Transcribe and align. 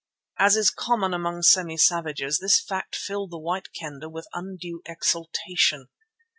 As 0.39 0.55
is 0.55 0.71
common 0.71 1.13
among 1.13 1.43
semi 1.43 1.77
savages, 1.77 2.39
this 2.39 2.59
fact 2.59 2.95
filled 2.95 3.29
the 3.29 3.37
White 3.37 3.67
Kendah 3.71 4.09
with 4.09 4.25
an 4.33 4.47
undue 4.57 4.81
exultation. 4.87 5.89